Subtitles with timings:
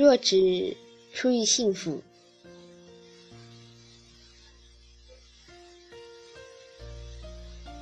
[0.00, 0.74] 若只
[1.12, 2.00] 出于幸福。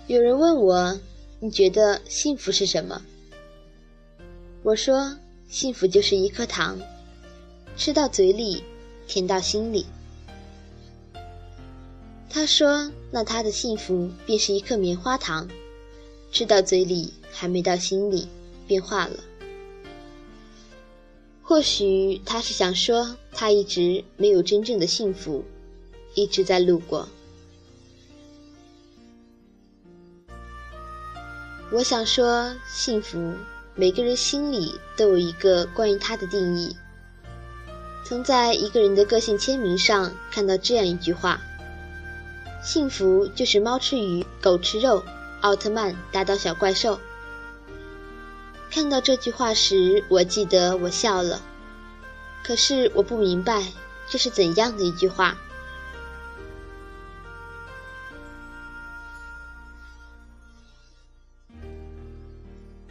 [0.08, 0.98] 有人问我，
[1.38, 3.00] 你觉得幸福是什么？
[4.64, 5.16] 我说，
[5.48, 6.80] 幸福就是一颗糖，
[7.76, 8.64] 吃到嘴里，
[9.06, 9.86] 甜到心里。
[12.28, 15.48] 他说，那他的幸福便是一颗棉花糖，
[16.32, 18.26] 吃到嘴里还没到心里，
[18.66, 19.27] 便化了。
[21.48, 25.42] 或许他是想说，他一直没有真正的幸福，
[26.14, 27.08] 一直在路过。
[31.72, 33.32] 我想说，幸福，
[33.74, 36.76] 每个人心里都有一个关于他的定义。
[38.04, 41.40] 曾在一个人的个性签名上看到这样一句话
[42.62, 45.02] ：“幸福就是猫吃鱼，狗吃肉，
[45.40, 47.00] 奥特曼打倒小怪兽。”
[48.70, 51.40] 看到这句话时，我记得我笑了。
[52.44, 53.64] 可是我不明白，
[54.08, 55.36] 这是怎样的一句话。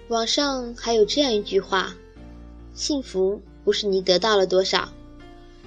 [0.10, 1.94] 网上还有这样一句话
[2.74, 4.90] ：“幸福不是你得到了多少，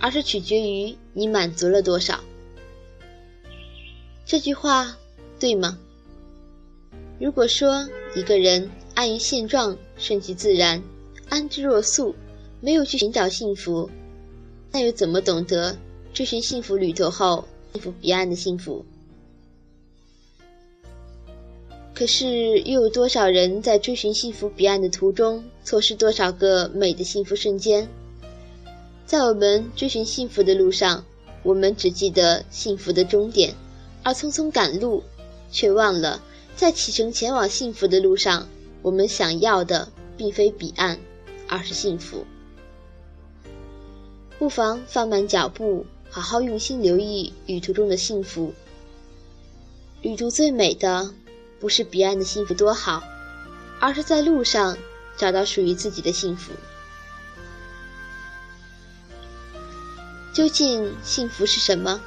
[0.01, 2.21] 而是取决于你满足了多少。”
[4.25, 4.97] 这句话
[5.39, 5.79] 对吗？
[7.19, 10.83] 如果说一个人安于现状、顺其自然、
[11.29, 12.15] 安之若素，
[12.61, 13.89] 没有去寻找幸福，
[14.73, 15.77] 那又怎么懂得
[16.13, 18.85] 追寻幸福旅途后幸福彼岸的幸福？
[21.95, 27.87] 可是，又有多少人在追寻幸福彼岸的途中，错失多少个美的幸福瞬间？
[29.05, 31.05] 在我们追寻幸福的路上，
[31.43, 33.55] 我们只记得幸福的终点，
[34.03, 35.03] 而匆匆赶路，
[35.53, 36.23] 却忘了
[36.57, 38.49] 在启程前往幸福的路上，
[38.83, 40.99] 我们想要的并非彼岸，
[41.49, 42.27] 而是幸福。
[44.39, 48.55] 不妨放慢脚步，好好用心留意旅途中的幸福。
[50.03, 51.13] 旅途最美的。
[51.61, 53.05] 不是彼岸的幸福多好，
[53.79, 54.79] 而是在路上
[55.15, 56.53] 找到属于自己的幸福。
[60.33, 62.01] 究竟幸福是什么？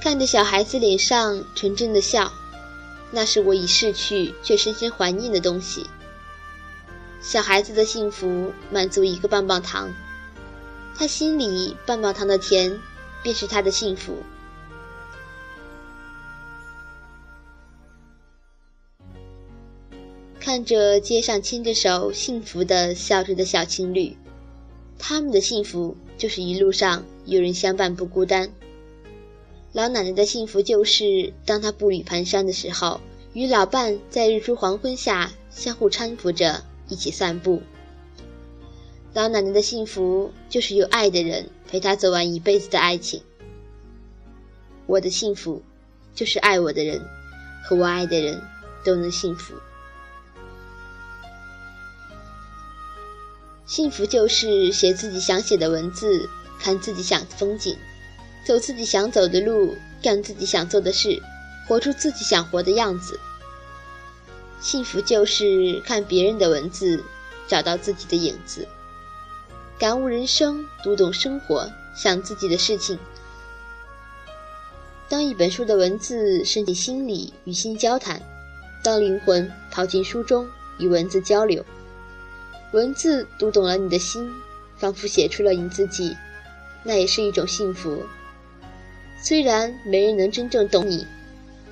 [0.00, 2.32] 看着小孩子脸上纯真的笑，
[3.10, 5.86] 那是我已逝去却深深怀念的东西。
[7.20, 9.92] 小孩子的幸福满足一个棒棒糖，
[10.96, 12.80] 他心里棒棒糖的甜，
[13.22, 14.16] 便是他的幸福。
[20.38, 24.16] 看着街上牵着手、幸福的笑着的小情侣，
[24.98, 28.50] 他们的幸福就是一路上有人相伴不孤单。
[29.72, 33.00] 老奶奶的幸福就是当她步履蹒跚的时候，
[33.32, 37.62] 与老伴在日出黄昏下相互搀扶着一起散步。
[39.14, 43.22] 老奶奶的幸福就是有爱的人陪她走完一辈子的爱情。
[44.86, 45.62] 我的幸福
[46.16, 47.00] 就是爱我的人
[47.62, 48.42] 和我爱的人
[48.84, 49.54] 都能幸福。
[53.66, 57.76] 幸福就是写自己想写的文字，看自己想的风景，
[58.44, 61.20] 走自己想走的路，干自己想做的事，
[61.68, 63.18] 活出自己想活的样子。
[64.60, 67.02] 幸福就是看别人的文字，
[67.46, 68.66] 找到自己的影子，
[69.78, 72.98] 感悟人生，读懂生活，想自己的事情。
[75.08, 78.20] 当一本书的文字渗进心里，与心交谈；
[78.82, 80.48] 当灵魂逃进书中，
[80.78, 81.64] 与文字交流。
[82.72, 84.30] 文字读懂了你的心，
[84.76, 86.16] 仿佛写出了你自己，
[86.84, 88.02] 那也是一种幸福。
[89.22, 91.06] 虽然没人能真正懂你，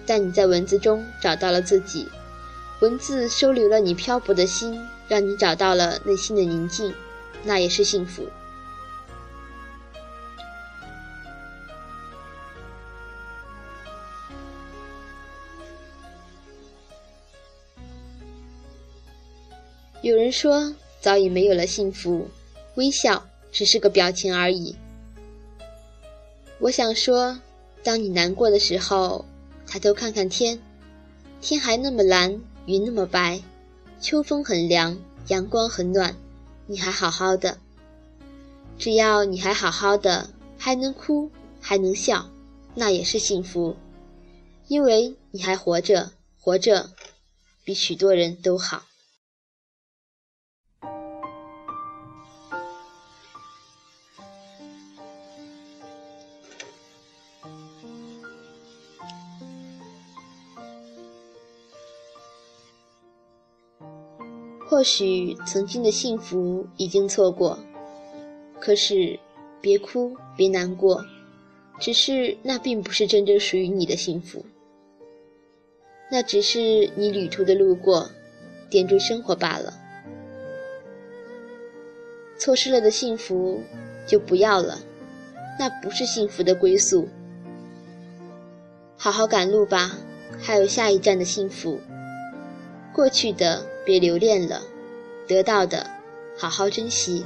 [0.07, 2.07] 但你在文字中找到了自己，
[2.81, 6.95] 文字收留了你漂泊的心，让你找到了内心的宁静，
[7.45, 8.27] 那也是幸福。
[20.03, 20.75] 有人说。
[21.01, 22.29] 早已没有了幸福，
[22.75, 24.75] 微笑只是个表情而已。
[26.61, 27.39] 我想说，
[27.85, 29.25] 当你难过的时候，
[29.65, 30.61] 抬头看看天，
[31.41, 33.41] 天还那么蓝，云那么白，
[34.01, 36.17] 秋风很凉，阳光很暖，
[36.67, 37.59] 你还好好的。
[38.77, 42.29] 只要你还好好的，还能哭，还能笑，
[42.75, 43.77] 那也是幸福，
[44.67, 46.91] 因为你还活着，活着
[47.63, 48.83] 比许多人都好。
[64.69, 67.59] 或许曾经的幸福已经错过，
[68.61, 69.19] 可是
[69.63, 71.03] 别哭，别难过，
[71.81, 74.45] 只是那并不是真正属于你的幸福，
[76.11, 78.11] 那只是你旅途的路过，
[78.69, 79.73] 点缀生活罢了。
[82.39, 83.63] 错失了的幸福
[84.07, 84.79] 就不要了，
[85.59, 87.09] 那不是幸福的归宿。
[88.99, 89.97] 好好赶路吧，
[90.39, 91.81] 还有下一站的幸福。
[92.99, 94.61] 过去的别留恋了，
[95.29, 95.89] 得到的
[96.37, 97.25] 好好珍惜。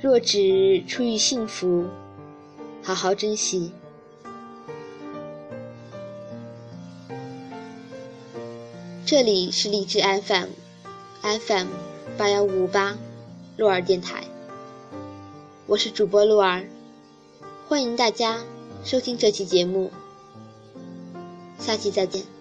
[0.00, 1.86] 若只出于幸福，
[2.82, 3.70] 好好珍惜。
[9.06, 11.68] 这里是荔枝 FM，FM
[12.18, 12.98] 八幺五五八，
[13.56, 14.24] 鹿儿电台。
[15.68, 16.64] 我是主播鹿儿。
[17.66, 18.44] 欢迎大家
[18.84, 19.90] 收听这期节目，
[21.58, 22.33] 下期再见。